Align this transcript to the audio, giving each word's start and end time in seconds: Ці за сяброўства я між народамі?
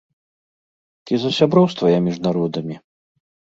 Ці 1.05 1.13
за 1.25 1.31
сяброўства 1.37 1.85
я 1.93 1.99
між 2.07 2.17
народамі? 2.27 2.75